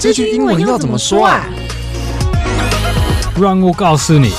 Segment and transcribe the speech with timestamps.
[0.00, 1.44] 这句英文要怎么说啊？
[3.36, 4.32] 让我告诉你。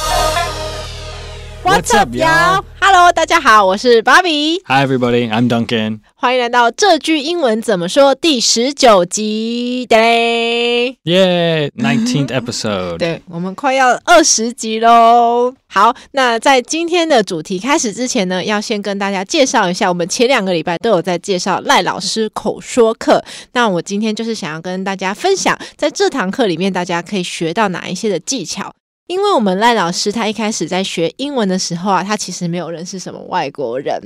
[1.64, 2.64] What's up, y'all?
[2.92, 4.60] Hello，大家好，我是 Bobby。
[4.66, 5.30] Hi, everybody.
[5.30, 6.00] I'm Duncan.
[6.16, 9.84] 欢迎来到这句英文怎么说第十九集。
[9.84, 12.98] 耶，Yeah，nineteenth episode。
[12.98, 15.54] 对，我们快要二十集喽。
[15.68, 23.24] 好，那在今天的主题开始之前呢，要先跟大家介绍一下，我们前两个礼拜都有在介绍赖老师口说课。
[23.52, 28.74] 那我今天就是想要跟大家分享，在这堂课里面，大家可以学到哪一些的技巧。
[29.10, 34.00] 因为我们赖老师他一开始在学英文的时候啊，他其实没有认识什么外国人，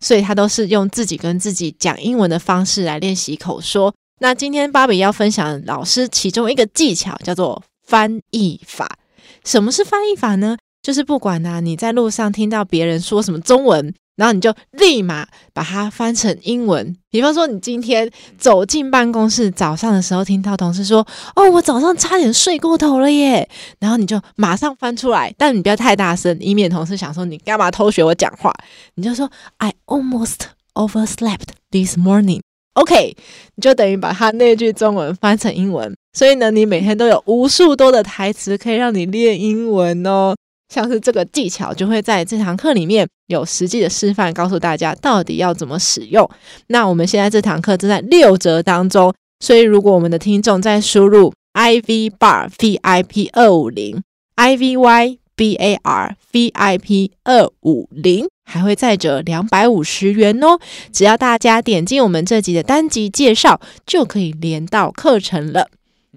[0.00, 3.94] 所以他都是用自己跟自己讲英文的方式来练习口说。
[4.20, 8.98] 那今天芭比要分享老师其中一个技巧，叫做翻译法。
[9.44, 10.58] 什么是翻译法呢？
[10.82, 13.94] 就是不管呢、啊、你在路上听到别人说什么中文。
[14.18, 16.96] 然后你就立马把它翻成英文。
[17.08, 23.48] 比方说，你今天走进办公室，早上的时候听到同事说：“哦，我早上差点睡过头了耶。”
[23.78, 28.52] 然后你就马上翻出来，但你不要太大声，以免同事想说你干嘛偷学我讲话。
[28.96, 30.38] 你就说：“I almost
[30.74, 32.40] overslept this morning.”
[32.74, 33.16] OK，
[33.54, 35.96] 你就等于把他那句中文翻成英文。
[36.12, 40.34] 所以呢，你每天都有无数多的台词可以让你练英文哦。
[40.68, 46.28] 像是这个技巧，就会在这堂课里面有实际的示范，告诉大家到底要怎么使用。
[46.66, 54.02] 那我们现在这堂课正在六折当中，所以如果我们的听众在输入 I V bar V I P 二五零
[54.34, 60.58] I V Y B A R V I P 二五零，还会再折两百五十元哦。
[60.92, 65.68] 只要大家点进我们这集的单集介绍，就可以连到课程了。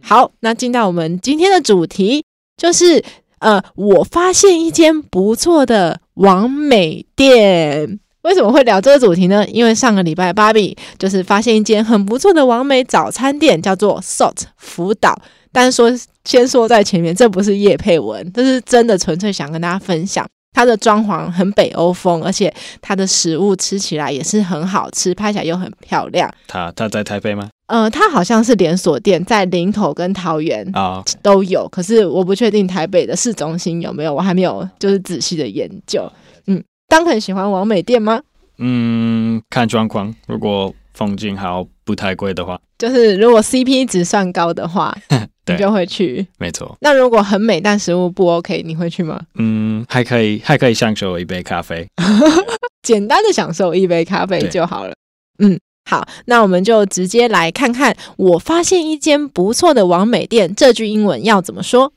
[0.01, 2.25] 好，那进到我们今天的主题，
[2.57, 3.01] 就是。
[3.41, 7.99] 呃，我发现一间不错的网美店。
[8.21, 9.43] 为什么会聊这个主题呢？
[9.47, 15.19] 因为上个礼拜芭比就是发现一间很不错的网美早餐店，叫做 Salt 福岛。
[15.51, 15.91] 但是说
[16.23, 20.25] 先说在前面，这不是叶配文，这是真的纯粹想跟大家分享。
[20.53, 26.31] 它的装潢很北欧风，而且它的食物吃起来也是很好吃，拍起来又很漂亮。
[26.47, 27.49] 他他在台北吗？
[27.71, 36.11] 呃，它好像是连锁店，在林口跟桃园啊都有，可是我不确定台北的市中心有没有，我还没有就是仔细的研究。
[36.47, 38.21] 嗯，当很喜欢王美店吗？
[38.57, 44.93] 嗯，看状况，如果风景好，不太贵的话，就是如果 CP 值算高的话，
[45.47, 46.27] 你就会去。
[46.37, 46.75] 没错。
[46.81, 49.17] 那如果很美但食物不 OK，你会去吗？
[49.35, 51.87] 嗯，还可以，还可以享受一杯咖啡，
[52.83, 54.93] 简单的享受一杯咖啡就好了。
[55.39, 55.57] 嗯。
[55.91, 57.93] 好，那我们就直接来看看。
[58.15, 61.91] 我发现一间不错的网美店，这句英文要怎么说？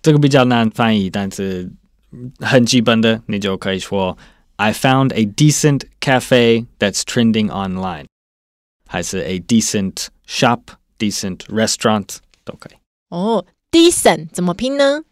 [0.00, 1.70] 这个比较难翻译，但是
[2.38, 4.16] 很基本的，你就可以说
[4.56, 8.06] ：“I found a decent cafe that's trending online。”
[8.88, 10.60] 还是 “a decent shop,
[10.98, 12.06] decent restaurant”
[12.46, 12.78] 都可以。
[13.10, 15.02] 哦，decent 怎么拼呢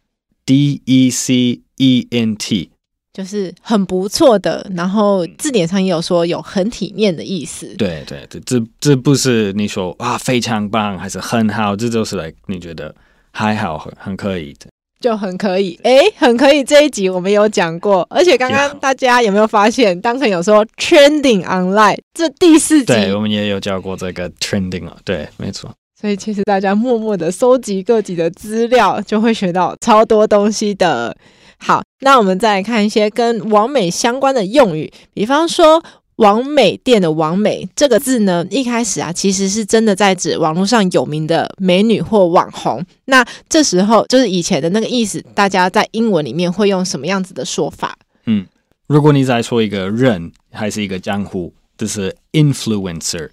[0.46, 2.70] ？D E C E N T。
[3.16, 7.66] 就是很不错的，然后字典上也有说有很体面的意思。
[7.78, 12.94] 对对对，这这不是你说啊非常棒还是很好，这就是来你觉得
[13.32, 14.66] 还好很很可以的，
[15.00, 15.80] 就很可以。
[15.82, 16.62] 哎，很可以。
[16.62, 25.72] 这一集我们有讲过，而且刚刚大家有没有发现，当成有说 trending online 这第四集，对我们也有教过这个 trending 啊，对，没错。
[25.98, 31.16] 所以其实大家默默的收集各级的资料，就会学到超多东西的。
[31.58, 35.82] 好，那我们再来看一些跟完美相关的用语，比方说
[36.16, 42.84] “王美店”的“王美”这个字呢，一开始啊，其实是真的在指网络上有名的美女或网红。
[43.06, 47.96] 那这时候就是以前的那个意思，大家在英文里面会用什么样子的说法？
[48.26, 48.46] 嗯，
[48.86, 53.30] 如果你在说一个人还是一个江湖，就是 influencer。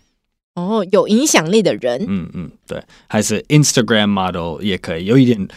[0.55, 2.05] 哦，有影响力的人。
[2.07, 5.47] 嗯嗯，对，还是 Instagram model 也可以，有一点。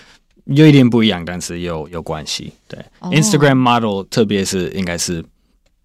[0.46, 2.52] 有一点不一样，但是有有关系。
[2.68, 5.24] 对、oh.，Instagram model，特别是应该是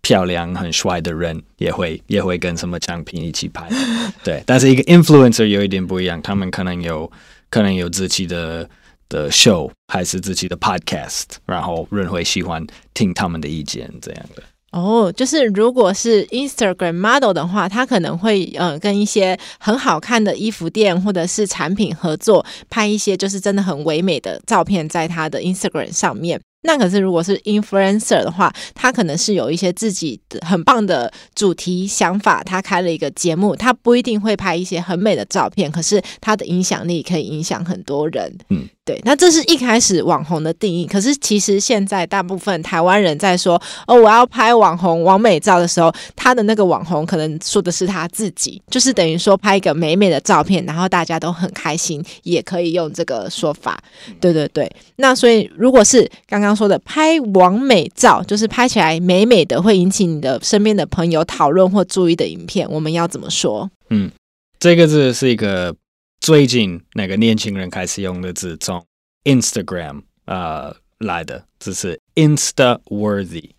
[0.01, 3.67] 漂亮、很帅的人，也会也会跟什么奖品一起拍。
[4.23, 7.11] 对，但是一个 influencer 有一点不一样，他们可能有
[7.49, 8.69] 可能有自己的
[9.09, 14.43] 的 show，还是自己的 podcast，然后人会喜欢听他们的意见，这样的。
[14.71, 26.39] 哦就是如果是 Instagram model 的话，他可能会呃跟一些很好看的衣服店或者是产品合作，拍一些就是真的很唯美的照片在他的 Instagram 上面。
[26.63, 38.37] 那可是如果是 influencer 的话，他可能是有一些自己的很棒的主题想法，他开了一个节目，他不一定会拍一些很美的照片，可是他的影响力可以影响很多人。
[38.49, 38.67] 嗯。
[38.83, 40.87] 对，那这是一开始网红的定义。
[40.87, 53.79] 可是其实现在大部分台湾人在说哦，我要拍网红网美照的时候，他的那个网红可能说的是他自己，就是等于说拍一个美美的照片，然后大家都很开心，也可以用这个说法。
[54.19, 63.69] 对对对，那所以如果是刚刚说的拍网美照，就是拍起来美美的，会引起你的身边的朋友讨论或注意的影片，我们要怎么说？
[63.89, 64.11] 嗯，
[64.59, 65.75] 这个字是一个。
[66.21, 68.85] 最近那个年轻人开始用的字，从
[69.23, 73.49] Instagram 啊、呃、来的，只是 Insta worthy，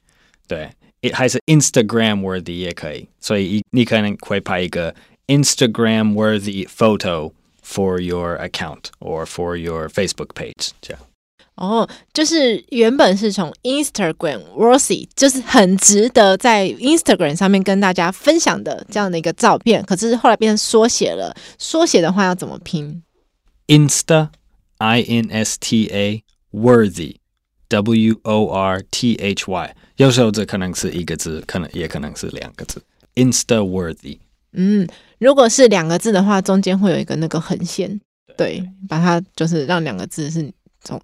[0.47, 0.71] 对，
[1.13, 3.09] 还是 Instagram worthy 也可以。
[3.19, 4.95] 所以你可能会拍一个
[5.27, 7.33] Instagram worthy photo
[7.67, 11.03] for your account or for your Facebook page，这样。
[11.55, 21.37] 哦，就是原本是从 Instagram worthy，就是很值得在 Instagram 上面跟大家分享的这样的一个照片，可是后来变成缩写了。
[21.59, 23.03] 缩写的话要怎么拼
[23.67, 24.31] ？Insta
[24.79, 27.17] I N S T A worthy
[27.69, 29.77] W O R T H Y。
[29.97, 32.83] 有时候这可能是一个字，可能也可能是两个字。
[33.15, 34.19] Insta worthy。
[34.55, 34.89] 嗯，
[35.19, 38.01] 如果是两个字的话，中间会有一个那个横线，
[38.39, 40.51] 对，对，把它就是让两个字是。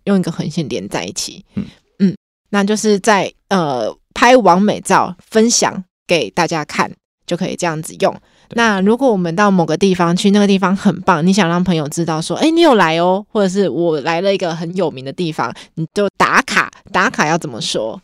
[0.04, 1.64] 用一个横线连在一起，嗯
[1.98, 2.16] 嗯，
[2.50, 6.92] 那就是在呃拍完美照分享给大家看，
[7.26, 8.14] 就可以这样子用。
[8.52, 16.72] 那如果我们到某个地方去，那个地方很棒，你想让朋友知道说，哎，你有来哦，或者是我来了一个很有名的地方，你就打卡。
[16.92, 18.00] 打卡要怎么说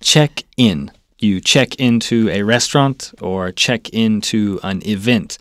[0.00, 0.90] ？Check in.
[1.18, 5.34] You check into a restaurant or check into an event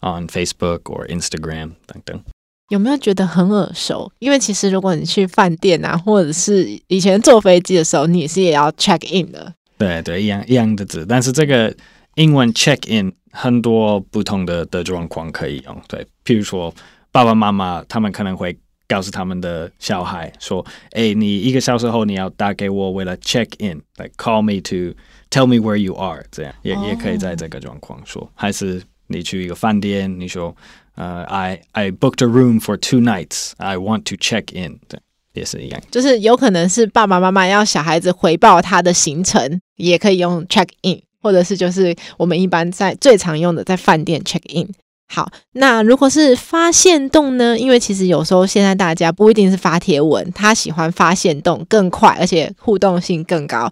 [0.00, 2.22] on Facebook or Instagram 等等。
[2.68, 4.10] 有没有觉得很耳熟？
[4.18, 9.52] 因为其实如果你去饭店啊，或者是以前坐飞机的时候，你也是也要 check in 的。
[9.76, 11.04] 对对，一样一样的字。
[11.06, 11.74] 但是这个
[12.14, 15.82] 英文 check in 很多不同的的状况可以用。
[15.88, 16.72] 对，譬如说
[17.12, 18.56] 爸爸妈妈他们可能会
[18.86, 24.96] 告诉他们的小孩说：“哎，你一个小时后你要打给我，为了 check in，like call me to
[25.30, 28.30] tell me where you are。”这样也、也可以在这个状况说。
[28.34, 30.56] 还是你去一个饭店，你说。
[30.96, 33.50] 呃、uh,，I I booked a room for two nights.
[33.56, 34.78] I want to check in.
[34.86, 35.00] 对，
[35.32, 44.72] 也是一样，就是有可能是爸爸妈妈要小孩子回报他的行程，也可以用 check in，或者是就是我们一般在最常用的在饭店 check in。
[45.08, 47.58] 好，那如果是发限动呢？
[47.58, 53.68] 因为其实有时候现在大家不一定是发贴文，他喜欢发限动更快，而且互动性更高。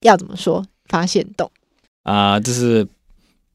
[0.00, 1.48] 要怎么说发限动？
[2.02, 2.84] 啊，这是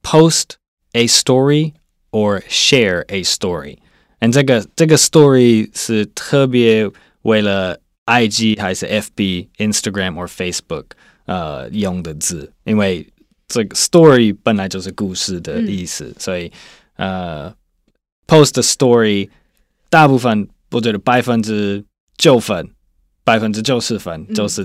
[0.02, 0.52] post
[0.93, 10.85] a story。or share a story，and 这个这个 story 是特别为了 IG 还是 FB、Instagram 或 Facebook
[11.27, 13.07] 呃用的字，因为
[13.47, 16.51] 这个 story 本来就是故事的意思，嗯、所以
[16.97, 17.55] 呃
[18.27, 19.29] post a story
[19.91, 21.85] 大部分我觉得百分之
[22.17, 22.71] 九分
[23.23, 24.63] 百分之九十分就是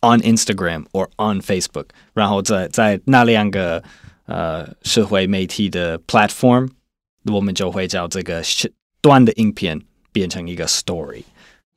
[0.00, 3.84] on Instagram or on Facebook，、嗯、然后在在那两个
[4.25, 6.69] 呃社会媒体的 platform。
[7.31, 8.43] 我们就会叫这个
[8.99, 9.79] 短的影片
[10.11, 11.23] 变成一个 story，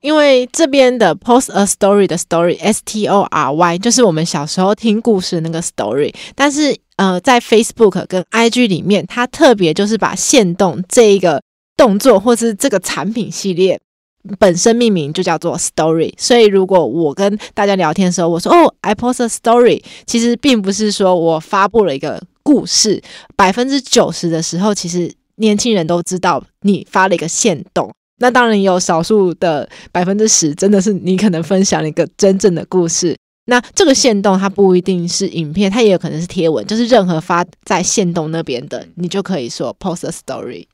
[0.01, 6.13] 因为这边的 post a story 的 story，S T O R Y，就是我们小时候听故事那个 story。
[6.35, 11.41] 但是呃，在 Facebook 跟 IG 里面，它特别就是把限动这一个
[11.77, 13.79] 动作，或是这个产品系列
[14.37, 16.13] 本身命名就叫做 story。
[16.17, 23.03] 所以如果我跟大家聊天的时候，我说哦，I post a story，其实并不是说我发布了一个故事，
[23.35, 25.13] 百分之九十的时候，其实。
[25.39, 33.15] 年轻人都知道你发了一个限动，那当然也有少数的百分之十，真的是你可能分享了一个真正的故事。
[33.45, 40.65] 那这个限动它不一定是影片，它也有可能是贴文，就是任何发在限动那边的，你就可以说 post a story。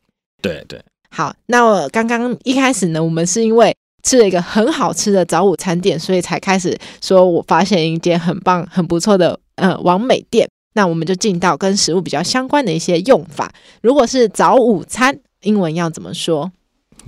[0.42, 10.48] 对对，好，那我刚刚一开始呢，我们是因为吃了一个很好吃的早午餐店，所以才开始说我发现一间很棒、很不错的呃完美店。
[10.74, 13.53] 那我们就进到跟食物比较相关的一些用法。
[13.82, 16.51] 如果是早午餐，英文要怎么说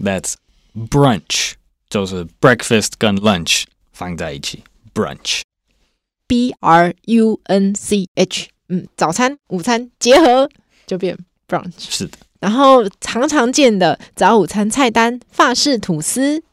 [0.01, 0.35] ？That's
[0.73, 1.53] brunch，
[1.89, 10.49] 就是 breakfast 跟 lunch 放在一起，brunch，B R U N C H，嗯，早餐、午餐结合
[10.85, 11.17] 就变
[11.47, 11.71] brunch。
[11.77, 12.17] 是的。
[12.39, 16.43] 然后常常见的早午餐菜单，法式吐司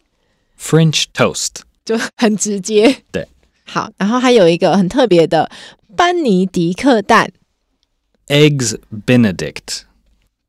[0.58, 3.02] ，French toast，就很直接。
[3.10, 3.28] 对。
[3.64, 5.50] 好，然后还有一个很特别的。
[5.96, 7.30] 班尼迪克蛋
[8.28, 9.82] ，Eggs Benedict。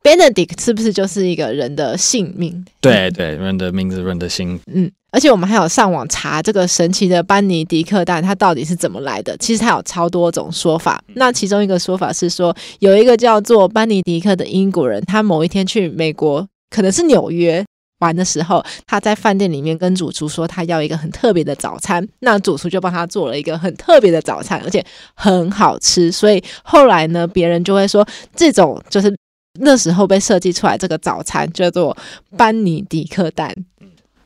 [0.01, 2.65] Benedict 是不是就是一个人的姓名？
[2.81, 4.59] 对对，人的名字，人的姓。
[4.67, 9.37] 嗯，而且我们还有上网查这个神奇的班尼迪克蛋，它到底是怎么来的？
[9.37, 11.01] 其实它有超多种说法。
[11.15, 17.63] 那其中一个说法是说，有一个叫做班尼迪克的英国人，他某一天去美国，可能是纽约
[18.03, 26.11] 玩的时候，他在饭店里面跟主厨说他要一个很特别的早餐，那主厨就帮他做了一个很特别的早餐，而且很好吃。
[26.11, 28.05] 所以后来呢，别人就会说，
[28.35, 29.15] 这种就是
[29.59, 31.95] 那时候被设计出来这个早餐叫做
[32.35, 33.55] 班尼迪克蛋。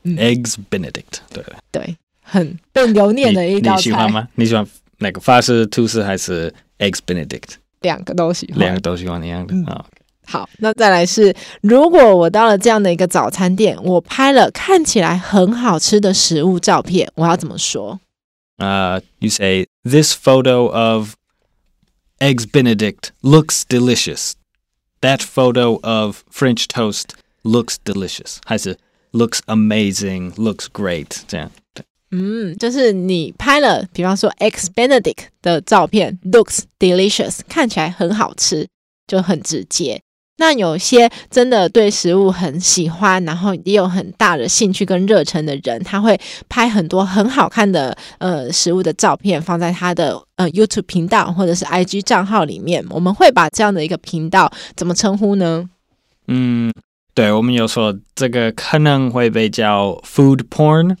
[0.04, 3.76] Eggs Benedict，对对，很被留念的一道菜。
[3.76, 4.28] 你喜欢吗？
[4.34, 4.66] 你喜欢
[4.98, 7.56] 哪个法式吐司还是 Eggs Benedict？
[7.82, 9.54] 两个都喜欢，两个都喜欢一样的。
[9.54, 9.97] 嗯 oh, okay.
[10.27, 17.99] 好，那再来是，如果我到了这样的一个早餐店，我拍了看起来很好吃的食物照片，我要怎么说？
[18.57, 21.15] 呃、uh,，You say this photo of
[22.19, 24.33] Eggs Benedict looks delicious.
[25.01, 27.09] That photo of French toast
[27.43, 28.37] looks delicious.
[28.45, 28.77] 还是？
[29.11, 31.85] Looks amazing, looks great，这样对。
[32.09, 38.67] 嗯，就是你拍了，比方说 Eggs Benedict 的照片，looks delicious，看起来很好吃，
[39.05, 40.01] 就很直接。
[40.38, 46.18] 那有些真的对食物很喜欢，然后也有很大的兴趣跟热忱的人，他会
[46.48, 52.84] 拍很多很好看的呃食物的照片，放在他的呃 YouTube 频道或者是 IG 账号里面。
[52.90, 55.68] 我们会把这样的一个频道怎么称呼呢？
[56.26, 56.72] 嗯。
[57.14, 60.96] 对，我们有说这个可能会被叫 food porn，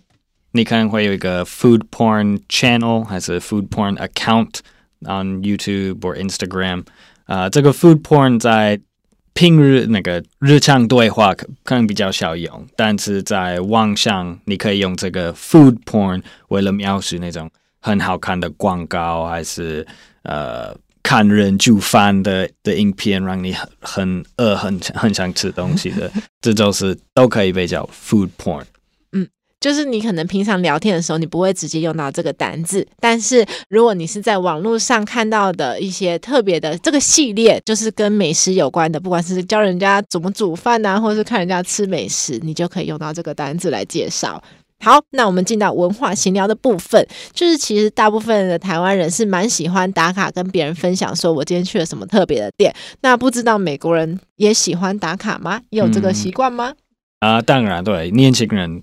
[0.50, 4.56] 你可能会有一个 food porn channel 还是 food porn account
[5.02, 6.82] on YouTube or Instagram。
[7.26, 8.80] 呃，这个 food porn 在
[9.38, 19.86] 平日那个日常对话可可能比较少用，但是在网上你可以用这个 food porn 为了描述那种很好看的广告，还是
[20.24, 20.76] 呃。
[21.00, 28.62] 看人煮饭的的影片，让你很很饿、很很想吃东西的，这就是都可以被叫 food porn。
[29.12, 29.26] 嗯，
[29.60, 44.42] 就是你可能平常聊天的时候，你不会直接用到这个单字，但是如果你是在网络上看到的一些特别的这个系列，就是跟美食有关的，不管是教人家怎么煮饭啊，或者是看人家吃美食，你就可以用到这个单字来介绍。
[44.80, 52.72] 好，那我们进到文化闲聊的部分，就是其实大部分的台湾人是蛮喜欢打卡，跟别人分享说我今天去了什么特别的店。
[53.00, 55.60] 那不知道美国人也喜欢打卡吗？
[55.70, 56.74] 也有这个习惯吗？
[57.18, 58.80] 啊、当然对，年轻人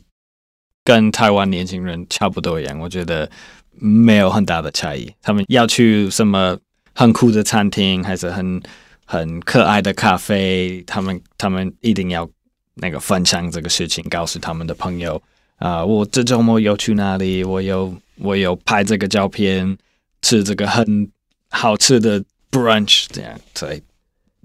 [0.85, 3.29] 跟台湾年轻人差不多一样，我觉得
[3.71, 5.11] 没有很大的差异。
[5.21, 6.57] 他们要去什么
[6.93, 8.61] 很酷的餐厅，还是很
[9.03, 12.29] 很可爱的咖啡，他们他们一定要
[12.75, 15.21] 那个分享这个事情，告诉他们的朋友。
[15.57, 17.41] 啊、uh，我这周末又去哪里？
[17.43, 19.77] 我有我有拍这个照片，
[20.21, 21.09] 吃这个很
[21.49, 23.81] 好吃的 brunch，这样，所以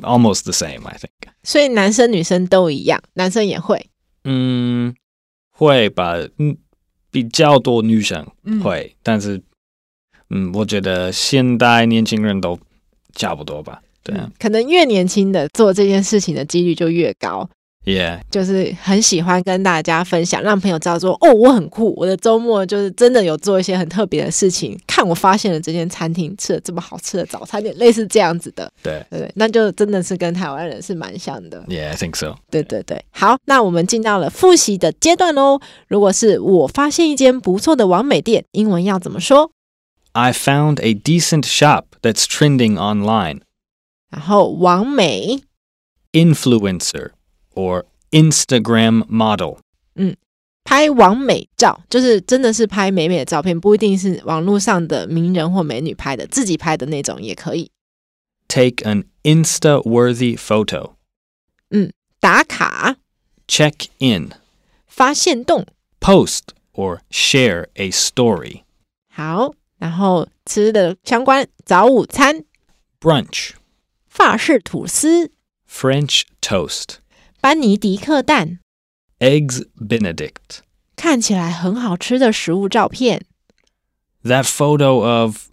[0.03, 1.11] almost the same, I think。
[1.43, 3.85] 所以男生女生都一样，男生也会。
[4.23, 4.95] 嗯，
[5.61, 6.57] 会吧，嗯，
[7.11, 8.27] 比较多女生
[8.65, 9.39] 会，嗯、但是，
[10.31, 12.59] 嗯，我觉得现代年轻人都
[13.15, 17.47] 差不多吧，对啊，可能越年轻的做这件事情的几率就越高。
[17.87, 24.79] Yeah，就是很喜欢跟大家分享，让朋友知道说，哦，我很酷，我的周末就是真的有做一些很特别的事情。
[24.87, 28.71] 看我发现了这间餐厅，吃了这么好吃的早餐店，类似这样子的。
[28.83, 31.65] 对对对，那就真的是跟台湾人是蛮像的。
[31.69, 32.37] Yeah，I think so。
[32.51, 35.59] 对对对，好，那我们进到了复习的阶段喽。
[35.89, 39.53] 如果是我发现一间不错的完美店，英文要怎么说
[40.13, 43.41] ？I found a decent shop that's trending online。
[44.11, 45.41] 然后完美
[46.13, 47.13] ，influencer。
[47.54, 49.58] or Instagram model，
[49.96, 50.16] 嗯，
[50.64, 57.72] 拍网美照就是真的是拍美美的照片，不一定是网络上的名人或美女拍的，自己拍的那种也可以。
[58.48, 60.94] Take an Insta-worthy photo，
[61.70, 62.98] 嗯，打卡。
[63.48, 64.32] Check in，
[64.88, 65.66] 发限动。
[66.00, 66.42] Post
[66.74, 68.64] or share a story。
[69.08, 72.46] 好，然后吃的相关早午餐。
[73.00, 73.52] Brunch，
[74.08, 75.32] 法式吐司。
[75.70, 76.96] French toast。
[77.41, 78.59] 班尼迪克蛋
[79.19, 80.59] ，Eggs Benedict，
[80.95, 83.23] 看起来很好吃的食物照片。
[84.23, 85.47] That photo of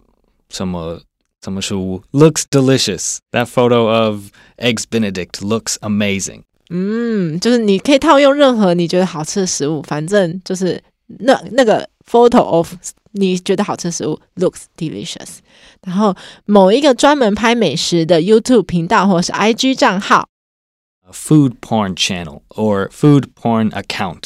[0.50, 1.00] 什么
[1.42, 3.18] 什么食物 looks delicious.
[3.32, 6.42] That photo of Eggs Benedict looks amazing.
[6.68, 12.74] 嗯，就是你可以套用任何你觉得好吃的食物，反正就是那那个 photo of
[13.12, 15.38] 你觉得好吃的食物 looks delicious。
[15.86, 16.14] 然后
[16.44, 20.28] 某一个专门拍美食的 YouTube 频道或者是 IG 账号。
[21.12, 24.24] Food porn channel or food porn account。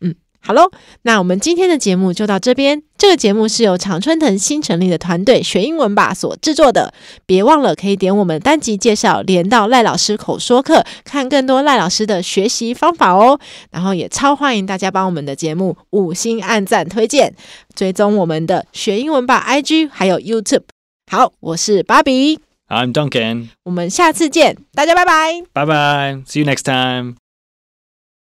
[0.00, 0.70] 嗯，好喽，
[1.02, 2.82] 那我们今天的节目就到这边。
[2.96, 6.94] 这个节目是由常春藤新成立的团队学英文吧所制作的。
[7.26, 13.40] 别忘了可以点我们单集介绍，连到赖老师口说课，看更多赖老师的学习方法哦。
[13.72, 17.34] 然后也超欢迎大家帮我们的节目五星按赞推荐，
[17.74, 20.62] 追踪我们的学英文吧 IG 还有 YouTube。
[21.10, 22.38] 好，我是芭比
[22.71, 27.20] ，I'm Duncan，我们下次见，大家拜拜，拜拜，See you next time。